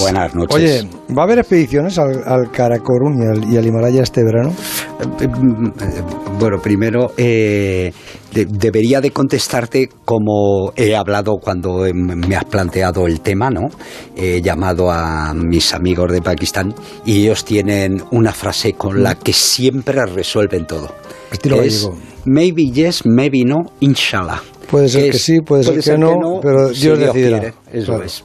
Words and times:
Buenas 0.00 0.34
noches. 0.34 0.54
Oye, 0.56 0.88
¿va 1.16 1.22
a 1.22 1.24
haber 1.26 1.38
expediciones 1.38 1.96
al, 1.98 2.22
al 2.26 2.50
Karakorum 2.50 3.22
y 3.22 3.26
al, 3.26 3.52
y 3.52 3.56
al 3.56 3.66
Himalaya 3.66 4.02
este 4.02 4.22
verano? 4.24 4.52
Eh, 5.20 5.28
Bueno, 6.40 6.58
primero 6.60 7.12
eh, 7.16 7.92
de- 8.32 8.46
debería 8.46 9.00
de 9.00 9.10
contestarte 9.12 9.88
como 10.04 10.72
he 10.74 10.96
hablado 10.96 11.36
cuando 11.36 11.86
em, 11.86 11.96
me 12.26 12.34
has 12.34 12.44
planteado 12.46 13.06
el 13.06 13.20
tema, 13.20 13.50
¿no? 13.50 13.68
He 14.16 14.40
llamado 14.42 14.90
a 14.90 15.34
mis 15.34 15.72
amigos 15.74 16.10
de 16.10 16.20
Pakistán 16.22 16.74
y 17.04 17.22
ellos 17.22 17.44
tienen 17.44 18.02
una 18.10 18.32
frase 18.32 18.72
con 18.72 19.02
la 19.02 19.14
que 19.16 19.32
siempre 19.32 20.04
resuelven 20.06 20.66
todo. 20.66 20.88
Estilo 21.30 21.62
es 21.62 21.88
maybe 22.24 22.70
yes, 22.72 23.02
maybe 23.06 23.44
no, 23.44 23.58
inshallah. 23.80 24.40
Puede 24.70 24.88
ser 24.88 25.10
que 25.10 25.18
sí, 25.18 25.40
puede 25.40 25.62
ser 25.64 25.80
que 25.80 25.98
no, 25.98 26.40
pero 26.42 26.72
si 26.74 26.82
Dios 26.82 26.98
decidirá. 26.98 27.38
quiere, 27.40 27.54
Eso 27.72 27.86
Claro. 27.92 28.04
es. 28.04 28.24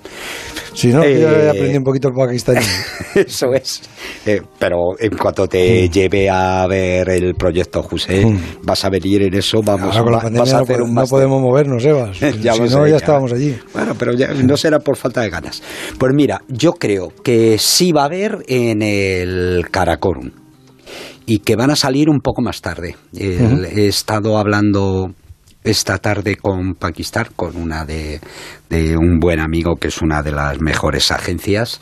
Si 0.76 0.90
no, 0.90 1.02
yo 1.04 1.08
Eh, 1.10 1.46
he 1.46 1.50
aprendido 1.50 1.78
un 1.80 1.84
poquito 1.86 2.08
el 2.10 2.14
pakistaní. 2.14 2.60
Eso 3.16 3.54
es. 3.54 3.82
Eh, 4.26 4.42
pero 4.60 5.00
en 5.00 5.16
cuanto 5.18 5.48
te 5.48 5.88
lleve 5.90 6.30
a 6.30 6.68
ver 6.68 7.10
el 7.10 7.34
proyecto 7.36 7.82
José, 7.82 8.26
Mm. 8.26 8.40
vas 8.64 8.84
a 8.84 8.90
venir 8.90 9.22
en 9.24 9.34
eso, 9.36 9.62
vamos, 9.64 9.96
Ahora 9.96 10.04
con 10.04 10.12
la 10.12 10.18
va- 10.18 10.24
pandemia 10.24 10.42
vas 10.44 10.54
a 10.54 10.60
hacer 10.64 10.82
un 10.82 10.94
no 10.94 11.06
podemos 11.06 11.42
movernos, 11.42 11.86
Evas. 11.86 12.20
Ya 12.42 12.54
si 12.54 12.60
no, 12.62 12.68
sé, 12.68 12.90
ya 12.92 12.98
estábamos 12.98 13.32
allí. 13.32 13.56
Bueno, 13.74 13.96
pero 13.98 14.14
ya 14.14 14.28
no 14.34 14.58
será 14.58 14.80
por 14.80 14.98
falta 14.98 15.22
de 15.22 15.30
ganas. 15.30 15.64
Pues 15.98 16.14
mira, 16.14 16.42
yo 16.50 16.74
creo 16.74 17.14
que 17.24 17.58
sí 17.58 17.92
va 17.94 18.02
a 18.02 18.06
haber 18.06 18.40
en 18.48 18.82
el 18.82 19.68
Karakorum 19.72 20.32
y 21.26 21.40
que 21.40 21.56
van 21.56 21.72
a 21.72 21.76
salir 21.78 22.10
un 22.10 22.20
poco 22.20 22.42
más 22.42 22.60
tarde. 22.62 22.96
El- 23.18 23.66
He 23.66 23.88
estado 23.88 24.38
hablando 24.38 25.14
esta 25.66 25.98
tarde 25.98 26.36
con 26.38 26.76
Pakistán, 26.76 27.28
con 27.36 27.58
una 27.58 27.84
de, 27.86 28.20
de 28.70 28.96
un 28.96 29.20
buen 29.20 29.40
amigo 29.40 29.76
que 29.76 29.88
es 29.90 30.02
una 30.02 30.22
de 30.22 30.32
las 30.32 30.62
mejores 30.62 31.12
agencias 31.12 31.82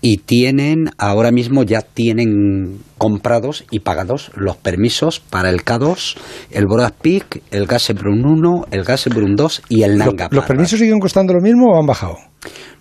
y 0.00 0.18
tienen, 0.18 0.90
ahora 0.98 1.30
mismo 1.32 1.62
ya 1.64 1.80
tienen 1.82 2.78
comprados 2.98 3.64
y 3.70 3.80
pagados 3.80 4.30
los 4.36 4.56
permisos 4.56 5.18
para 5.20 5.48
el 5.50 5.64
K2, 5.64 6.16
el 6.50 6.66
Borat 6.66 6.94
Peak, 6.94 7.42
el 7.50 7.66
Gasebrun 7.66 8.24
1, 8.24 8.66
el 8.70 8.84
Gasebrun 8.84 9.34
2 9.34 9.62
y 9.68 9.82
el 9.82 9.96
¿Los, 9.96 10.06
Nanga 10.08 10.28
los 10.30 10.44
permisos 10.44 10.78
siguen 10.78 10.98
costando 11.00 11.32
lo 11.32 11.40
mismo 11.40 11.72
o 11.72 11.80
han 11.80 11.86
bajado? 11.86 12.16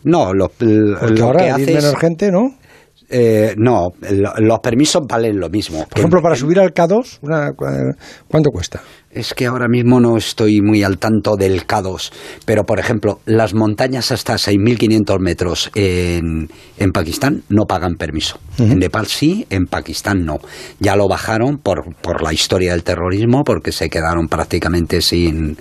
No, 0.03 0.33
lo, 0.33 0.51
lo 0.59 1.25
ahora 1.25 1.43
que 1.45 1.49
hace 1.51 1.65
menos 1.73 1.95
gente, 1.99 2.31
¿no? 2.31 2.55
eh, 3.13 3.53
no, 3.57 3.89
lo- 4.09 4.33
los 4.37 4.59
permisos 4.59 5.01
valen 5.07 5.37
lo 5.37 5.49
mismo. 5.49 5.85
Por 5.87 5.99
ejemplo, 5.99 6.21
para 6.21 6.35
subir 6.35 6.59
al 6.59 6.73
K2, 6.73 7.19
una, 7.21 7.51
¿cuánto 8.29 8.49
cuesta? 8.51 8.81
Es 9.13 9.33
que 9.33 9.45
ahora 9.45 9.67
mismo 9.67 9.99
no 9.99 10.15
estoy 10.15 10.61
muy 10.61 10.83
al 10.83 10.97
tanto 10.97 11.35
del 11.35 11.67
K2, 11.67 12.11
pero 12.45 12.63
por 12.63 12.79
ejemplo, 12.79 13.19
las 13.25 13.53
montañas 13.53 14.11
hasta 14.11 14.35
6.500 14.35 15.19
metros 15.19 15.69
en, 15.75 16.49
en 16.77 16.91
Pakistán 16.91 17.43
no 17.49 17.65
pagan 17.65 17.95
permiso. 17.95 18.39
En 18.57 18.79
Nepal 18.79 19.07
sí, 19.07 19.45
en 19.49 19.65
Pakistán 19.65 20.23
no. 20.23 20.37
Ya 20.79 20.95
lo 20.95 21.07
bajaron 21.07 21.57
por, 21.57 21.95
por 22.01 22.21
la 22.21 22.31
historia 22.31 22.71
del 22.71 22.83
terrorismo, 22.83 23.43
porque 23.43 23.71
se 23.71 23.89
quedaron 23.89 24.27
prácticamente 24.27 25.01
sin, 25.01 25.57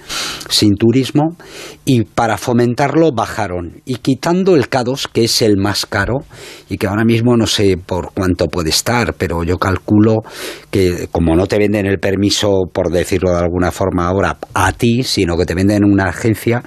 sin 0.49 0.77
turismo, 0.77 1.37
y 1.85 2.05
para 2.05 2.37
fomentarlo 2.37 3.11
bajaron. 3.13 3.81
Y 3.85 3.97
quitando 3.97 4.55
el 4.55 4.69
K2, 4.69 5.09
que 5.13 5.25
es 5.25 5.43
el 5.43 5.57
más 5.57 5.87
caro, 5.87 6.19
y 6.69 6.77
que 6.77 6.87
ahora 6.87 7.05
mismo 7.05 7.37
no 7.37 7.47
sé 7.47 7.77
por 7.85 8.13
cuánto 8.13 8.47
puede 8.47 8.71
estar, 8.71 9.15
pero 9.15 9.43
yo 9.43 9.59
calculo 9.59 10.23
que 10.71 11.09
como 11.11 11.35
no 11.35 11.47
te 11.47 11.59
venden 11.59 11.87
el 11.87 11.99
permiso, 11.99 12.69
por 12.73 12.91
decirlo 12.91 13.33
de 13.33 13.40
alguna 13.41 13.71
forma 13.71 14.07
ahora, 14.07 14.37
a 14.55 14.73
ti, 14.73 15.03
sino 15.03 15.37
que 15.37 15.45
te 15.47 15.55
venden 15.55 15.85
una 15.85 16.05
agencia, 16.11 16.63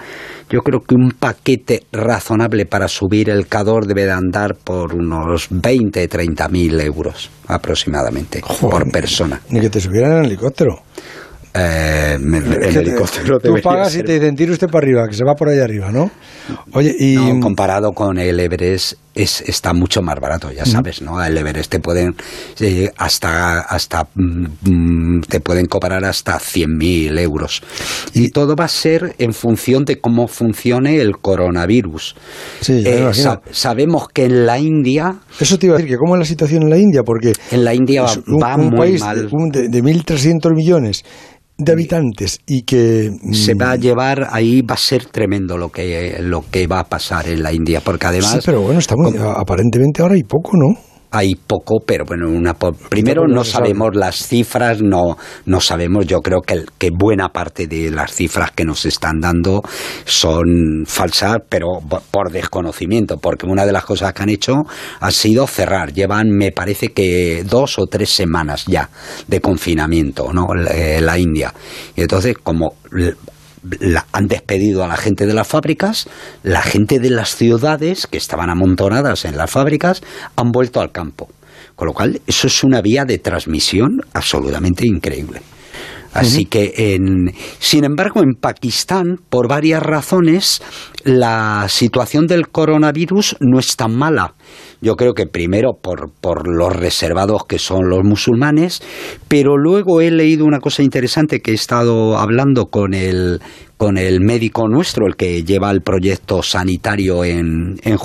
yo 0.50 0.60
creo 0.62 0.82
que 0.82 0.96
un 0.96 1.12
paquete 1.12 1.84
razonable 1.92 2.66
para 2.66 2.88
subir 2.88 3.30
el 3.30 3.48
K2 3.50 3.86
debe 3.86 4.06
de 4.06 4.12
andar 4.12 4.56
por 4.64 4.94
unos 4.94 5.48
20, 5.50 6.08
30 6.08 6.48
mil 6.50 6.80
euros 6.80 7.30
aproximadamente 7.48 8.42
por 8.62 8.92
persona. 8.92 9.40
Ni 9.50 9.60
que 9.62 9.70
te 9.70 9.80
subieran 9.80 10.18
en 10.20 10.26
helicóptero. 10.26 10.80
Eh, 11.56 12.18
me- 12.20 12.40
el 12.40 12.44
que 12.50 12.58
te- 12.60 12.80
helicóptero 12.80 13.40
Tú 13.40 13.54
pagas 13.62 13.94
y 13.94 13.98
ser- 13.98 14.06
te 14.08 14.14
dicen, 14.14 14.36
tire 14.36 14.52
usted 14.54 14.68
para 14.68 14.86
arriba, 14.86 15.08
que 15.08 15.14
se 15.14 15.24
va 15.24 15.36
por 15.36 15.50
allá 15.50 15.64
arriba, 15.64 15.92
¿no? 15.92 16.10
Oye, 16.74 16.96
y... 17.00 17.16
No, 17.16 17.40
comparado 17.40 17.92
con 17.92 18.18
el 18.18 18.40
Everest 18.40 18.94
es, 19.16 19.42
está 19.42 19.74
mucho 19.74 20.02
más 20.02 20.20
barato, 20.20 20.52
ya 20.52 20.66
sabes, 20.66 21.02
¿no? 21.02 21.24
El 21.24 21.38
Everest 21.38 21.72
te 21.72 21.80
pueden 21.80 22.16
eh, 22.60 22.92
hasta 22.98 23.62
hasta 23.62 24.08
mm, 24.16 25.22
te 25.30 25.40
pueden 25.40 25.66
cobrar 25.68 26.04
hasta 26.06 26.38
100.000 26.40 27.20
euros. 27.20 27.62
Y 28.14 28.30
todo 28.30 28.56
va 28.56 28.66
a 28.66 28.70
ser 28.70 29.16
en 29.20 29.34
función 29.34 29.86
de 29.86 30.00
cómo 30.00 30.28
funcione 30.28 30.98
el 31.00 31.18
coronavirus. 31.18 32.16
Sí, 32.62 32.84
Eh, 32.86 33.00
imagino. 33.02 33.24
sa- 33.24 33.42
sabemos 33.52 34.08
que 34.14 34.26
en 34.26 34.46
la 34.46 34.58
India 34.60 35.16
Eso 35.40 35.58
te 35.58 35.68
iba 35.68 35.76
a 35.76 35.78
decir, 35.78 35.92
que 35.94 35.98
cómo 35.98 36.16
es 36.16 36.20
la 36.20 36.26
situación 36.26 36.64
en 36.64 36.70
la 36.70 36.78
India, 36.78 37.04
porque 37.04 37.34
en 37.52 37.64
la 37.64 37.74
India 37.74 38.04
va, 38.04 38.14
un, 38.28 38.40
va 38.42 38.56
un 38.56 38.70
muy 38.70 38.78
país 38.78 39.02
mal. 39.02 39.30
de, 39.52 39.70
de 39.70 39.84
1.300 39.84 40.56
millones 40.56 41.04
de 41.58 41.72
habitantes 41.72 42.40
y 42.48 42.64
que... 42.64 43.12
se 43.32 43.56
mm, 43.56 43.62
va 43.62 43.72
a 43.72 43.76
llevar 43.76 44.28
ahí 44.32 44.62
va 44.62 44.76
a 44.76 44.78
ser 44.78 45.06
tremendo 45.06 45.58
lo 45.58 45.70
que 45.70 46.18
lo 46.20 46.44
que 46.50 46.66
va 46.68 46.80
a 46.80 46.84
pasar 46.90 47.28
en 47.28 47.44
la 47.44 47.54
India 47.54 47.80
porque 47.82 48.08
además 48.08 48.32
Sí, 48.34 48.40
pero 48.46 48.62
bueno, 48.62 48.80
como- 48.90 49.10
aparentemente 49.32 50.02
ahora 50.02 50.16
hay 50.16 50.24
poco, 50.24 50.58
¿no? 50.58 50.76
Hay 51.16 51.36
poco, 51.36 51.80
pero 51.86 52.06
bueno, 52.06 52.28
una 52.28 52.56
po- 52.56 52.72
primero 52.90 53.28
no 53.28 53.44
sabemos 53.44 53.96
las 53.96 54.16
cifras, 54.28 54.82
no, 54.82 55.16
no 55.46 55.62
sabemos, 55.62 56.08
yo 56.08 56.22
creo 56.22 56.42
que, 56.42 56.56
el- 56.56 56.66
que 56.80 56.90
buena 56.92 57.30
parte 57.30 57.68
de 57.68 57.92
las 57.92 58.12
cifras 58.14 58.50
que 58.52 58.66
nos 58.66 58.84
están 58.88 59.20
dando 59.20 59.62
son 60.06 60.84
falsas, 60.88 61.38
pero 61.48 61.68
po- 61.88 62.02
por 62.10 62.32
desconocimiento, 62.32 63.18
porque 63.18 63.46
una 63.46 63.64
de 63.66 63.72
las 63.72 63.86
cosas 63.86 64.12
que 64.14 64.24
han 64.24 64.30
hecho 64.30 64.64
ha 65.00 65.12
sido 65.12 65.46
cerrar, 65.46 65.94
llevan, 65.94 66.30
me 66.30 66.52
parece 66.52 66.88
que 66.90 67.44
dos 67.48 67.78
o 67.78 67.86
tres 67.86 68.10
semanas 68.10 68.66
ya 68.66 68.90
de 69.28 69.40
confinamiento, 69.40 70.34
¿no? 70.34 70.48
La, 70.56 70.72
eh, 70.72 71.00
la 71.00 71.20
India. 71.20 71.54
Y 71.96 72.02
entonces, 72.02 72.36
como 72.42 72.74
la- 73.80 74.06
han 74.12 74.28
despedido 74.28 74.84
a 74.84 74.88
la 74.88 74.98
gente 74.98 75.26
de 75.26 75.34
las 75.34 75.48
fábricas, 75.48 76.08
la 76.44 76.62
gente 76.62 77.00
de 77.00 77.10
las 77.10 77.36
ciudades 77.36 78.08
que 78.08 78.18
estaban 78.18 78.50
amontonadas 78.50 79.26
en 79.26 79.38
las 79.38 79.50
fábricas 79.52 80.02
han 80.36 80.52
vuelto 80.52 80.82
al 80.82 80.92
campo. 80.92 81.30
Con 81.76 81.88
lo 81.88 81.94
cual, 81.94 82.22
eso 82.28 82.48
es 82.48 82.64
una 82.64 82.82
vía 82.82 83.04
de 83.06 83.18
transmisión 83.18 84.02
absolutamente 84.14 84.86
increíble. 84.86 85.42
Así 86.14 86.46
que, 86.46 86.74
en, 86.78 87.34
sin 87.58 87.86
embargo, 87.86 88.22
en 88.22 88.36
Pakistán, 88.36 89.18
por 89.30 89.48
varias 89.48 89.82
razones, 89.82 90.62
la 91.04 91.66
situación 91.68 92.28
del 92.28 92.50
coronavirus 92.50 93.38
no 93.40 93.58
es 93.58 93.76
tan 93.76 93.96
mala. 93.96 94.36
Yo 94.84 94.98
creo 94.98 95.14
que 95.14 95.28
primero 95.28 95.78
por, 95.82 96.12
por 96.12 96.46
los 96.46 96.76
reservados 96.76 97.46
que 97.48 97.58
son 97.58 97.90
los 97.90 98.04
musulmanes, 98.04 98.82
pero 99.30 99.56
luego 99.56 100.02
he 100.02 100.12
leído 100.12 100.44
una 100.44 100.60
cosa 100.60 100.84
interesante 100.84 101.40
que 101.40 101.52
he 101.52 101.54
estado 101.54 102.18
hablando 102.18 102.66
con 102.66 102.94
el, 102.94 103.40
con 103.78 103.98
el 103.98 104.22
médico 104.22 104.68
nuestro, 104.68 105.08
el 105.08 105.16
que 105.16 105.44
lleva 105.44 105.72
el 105.72 105.82
proyecto 105.82 106.42
sanitario 106.42 107.24
en, 107.24 107.80
en 107.84 107.98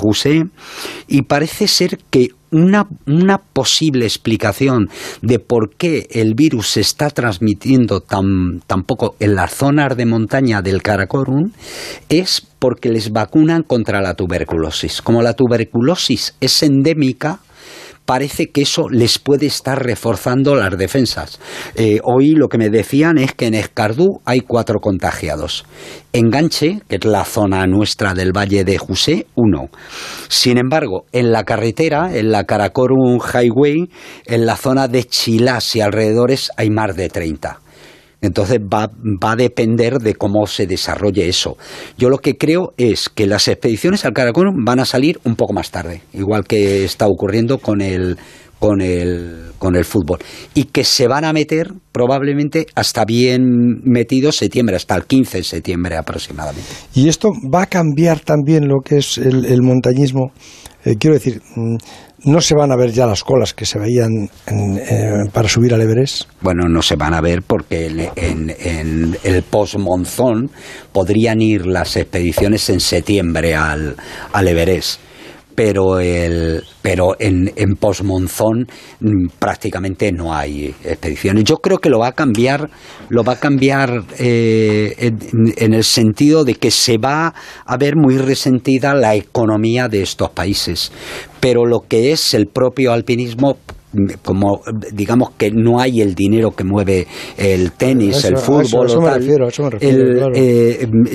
y 1.07 1.21
parece 1.23 1.67
ser 1.67 1.99
que 2.09 2.29
una, 2.51 2.87
una 3.05 3.37
posible 3.37 4.05
explicación 4.05 4.89
de 5.21 5.39
por 5.39 5.75
qué 5.75 6.07
el 6.11 6.33
virus 6.33 6.69
se 6.69 6.81
está 6.81 7.09
transmitiendo 7.09 8.01
tan, 8.01 8.61
tan 8.65 8.83
poco 8.83 9.15
en 9.19 9.35
las 9.35 9.53
zonas 9.53 9.95
de 9.95 10.05
montaña 10.05 10.61
del 10.61 10.81
Karakorum 10.81 11.51
es 12.09 12.45
porque 12.59 12.89
les 12.89 13.11
vacunan 13.11 13.63
contra 13.63 14.01
la 14.01 14.15
tuberculosis. 14.15 15.01
Como 15.01 15.21
la 15.21 15.33
tuberculosis 15.33 16.35
es 16.41 16.63
endémica, 16.63 17.39
parece 18.09 18.49
que 18.49 18.63
eso 18.63 18.89
les 18.89 19.19
puede 19.19 19.45
estar 19.45 19.85
reforzando 19.85 20.55
las 20.55 20.75
defensas. 20.75 21.39
Eh, 21.75 21.99
hoy 22.03 22.31
lo 22.31 22.47
que 22.47 22.57
me 22.57 22.71
decían 22.71 23.19
es 23.19 23.35
que 23.35 23.45
en 23.45 23.53
Escardú 23.53 24.19
hay 24.25 24.39
cuatro 24.39 24.79
contagiados. 24.79 25.63
En 26.11 26.31
Ganche, 26.31 26.81
que 26.89 26.95
es 26.95 27.05
la 27.05 27.23
zona 27.23 27.67
nuestra 27.67 28.15
del 28.15 28.35
Valle 28.35 28.63
de 28.63 28.79
José, 28.79 29.27
uno. 29.35 29.69
Sin 30.27 30.57
embargo, 30.57 31.05
en 31.11 31.31
la 31.31 31.43
carretera, 31.43 32.09
en 32.17 32.31
la 32.31 32.45
Karakorum 32.45 33.19
Highway, 33.19 33.91
en 34.25 34.47
la 34.47 34.55
zona 34.55 34.87
de 34.87 35.03
Chilas 35.03 35.75
y 35.75 35.81
alrededores 35.81 36.49
hay 36.57 36.71
más 36.71 36.95
de 36.95 37.09
30. 37.09 37.59
Entonces 38.21 38.59
va, 38.59 38.89
va 39.23 39.31
a 39.31 39.35
depender 39.35 39.99
de 39.99 40.15
cómo 40.15 40.45
se 40.45 40.67
desarrolle 40.67 41.29
eso. 41.29 41.57
Yo 41.97 42.09
lo 42.09 42.17
que 42.17 42.37
creo 42.37 42.73
es 42.77 43.09
que 43.09 43.27
las 43.27 43.47
expediciones 43.47 44.03
al 44.05 44.13
Karakorum 44.13 44.65
van 44.65 44.79
a 44.79 44.85
salir 44.85 45.19
un 45.23 45.35
poco 45.35 45.53
más 45.53 45.71
tarde, 45.71 46.01
igual 46.13 46.45
que 46.45 46.83
está 46.83 47.07
ocurriendo 47.07 47.59
con 47.59 47.81
el, 47.81 48.17
con 48.59 48.81
el, 48.81 49.51
con 49.57 49.75
el 49.75 49.85
fútbol. 49.85 50.19
Y 50.53 50.65
que 50.65 50.83
se 50.83 51.07
van 51.07 51.25
a 51.25 51.33
meter 51.33 51.73
probablemente 51.91 52.67
hasta 52.75 53.05
bien 53.05 53.81
metido 53.83 54.31
septiembre, 54.31 54.75
hasta 54.75 54.95
el 54.95 55.05
15 55.05 55.37
de 55.39 55.43
septiembre 55.43 55.97
aproximadamente. 55.97 56.69
Y 56.93 57.07
esto 57.07 57.29
va 57.53 57.63
a 57.63 57.65
cambiar 57.67 58.19
también 58.19 58.67
lo 58.67 58.81
que 58.83 58.97
es 58.97 59.17
el, 59.17 59.45
el 59.45 59.61
montañismo. 59.61 60.31
Eh, 60.85 60.95
quiero 60.97 61.15
decir, 61.15 61.41
mm, 61.55 61.75
no 62.25 62.41
se 62.41 62.55
van 62.55 62.71
a 62.71 62.75
ver 62.75 62.91
ya 62.91 63.05
las 63.05 63.23
colas 63.23 63.53
que 63.53 63.65
se 63.65 63.79
veían 63.79 64.29
en, 64.45 64.77
eh, 64.77 65.29
para 65.31 65.47
subir 65.47 65.73
al 65.73 65.81
Everest. 65.81 66.23
Bueno, 66.41 66.67
no 66.67 66.81
se 66.81 66.95
van 66.95 67.13
a 67.13 67.21
ver 67.21 67.43
porque 67.43 67.87
en 68.15 69.17
el 69.23 69.43
post-monzón 69.43 70.49
podrían 70.91 71.41
ir 71.41 71.65
las 71.65 71.95
expediciones 71.95 72.69
en 72.69 72.79
septiembre 72.79 73.55
al, 73.55 73.95
al 74.31 74.47
Everest. 74.47 75.08
Pero 75.59 75.99
el 75.99 76.63
pero 76.81 77.17
en, 77.19 77.51
en 77.57 77.75
posmonzón 77.75 78.65
mm, 79.01 79.27
prácticamente 79.39 80.09
no 80.09 80.33
hay 80.33 80.73
expediciones. 80.85 81.43
Yo 81.43 81.57
creo 81.57 81.79
que 81.79 81.89
lo 81.89 81.99
va 81.99 82.07
a 82.07 82.11
cambiar, 82.13 82.69
lo 83.09 83.25
va 83.25 83.33
a 83.33 83.39
cambiar 83.41 84.05
eh, 84.19 84.95
en, 85.57 85.73
el 85.73 85.83
sentido 85.83 86.45
de 86.45 86.55
que 86.55 86.71
se 86.71 86.97
va 86.97 87.33
a 87.65 87.75
ver 87.75 87.97
muy 87.97 88.17
resentida 88.17 88.93
la 88.93 89.15
economía 89.15 89.89
de 89.89 90.01
estos 90.01 90.29
países. 90.29 90.93
Pero 91.41 91.65
lo 91.65 91.81
que 91.81 92.13
es 92.13 92.33
el 92.33 92.47
propio 92.47 92.93
alpinismo 92.93 93.57
como 94.23 94.61
digamos 94.93 95.31
que 95.31 95.51
no 95.51 95.79
hay 95.79 96.01
el 96.01 96.13
dinero 96.13 96.51
que 96.51 96.63
mueve 96.63 97.07
el 97.37 97.71
tenis, 97.71 98.23
el 98.25 98.37
fútbol 98.37 98.87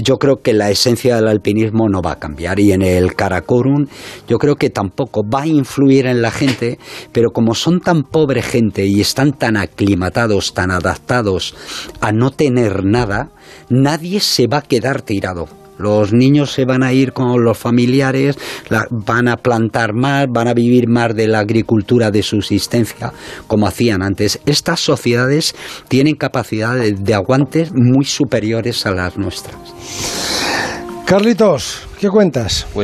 yo 0.02 0.16
creo 0.16 0.36
que 0.42 0.52
la 0.52 0.70
esencia 0.70 1.16
del 1.16 1.28
alpinismo 1.28 1.88
no 1.88 2.02
va 2.02 2.12
a 2.12 2.18
cambiar. 2.18 2.58
Y 2.58 2.72
en 2.72 2.82
el 2.82 3.14
Karakorum 3.14 3.86
yo 4.28 4.38
creo 4.38 4.56
que 4.56 4.70
tampoco 4.70 5.22
va 5.22 5.42
a 5.42 5.46
influir 5.46 6.06
en 6.06 6.20
la 6.20 6.30
gente, 6.30 6.78
pero 7.12 7.30
como 7.30 7.54
son 7.54 7.80
tan 7.80 8.02
pobre 8.02 8.42
gente 8.42 8.84
y 8.86 9.00
están 9.00 9.32
tan 9.32 9.56
aclimatados, 9.56 10.52
tan 10.52 10.70
adaptados 10.70 11.54
a 12.00 12.12
no 12.12 12.30
tener 12.30 12.84
nada, 12.84 13.30
nadie 13.70 14.20
se 14.20 14.46
va 14.46 14.58
a 14.58 14.62
quedar 14.62 15.02
tirado 15.02 15.46
los 15.78 16.12
niños 16.12 16.52
se 16.52 16.64
van 16.64 16.82
a 16.82 16.92
ir 16.92 17.12
con 17.12 17.42
los 17.42 17.58
familiares, 17.58 18.38
van 18.90 19.28
a 19.28 19.36
plantar 19.36 19.92
más, 19.94 20.26
van 20.28 20.48
a 20.48 20.54
vivir 20.54 20.88
más 20.88 21.14
de 21.14 21.28
la 21.28 21.40
agricultura 21.40 22.10
de 22.10 22.22
subsistencia 22.22 23.12
como 23.46 23.66
hacían 23.66 24.02
antes. 24.02 24.40
Estas 24.46 24.80
sociedades 24.80 25.54
tienen 25.88 26.14
capacidades 26.14 27.02
de 27.02 27.14
aguantes 27.14 27.70
muy 27.74 28.04
superiores 28.04 28.86
a 28.86 28.92
las 28.92 29.16
nuestras. 29.16 29.56
Carlitos, 31.06 31.86
¿qué 32.00 32.08
cuentas? 32.08 32.66
Pues 32.66 32.72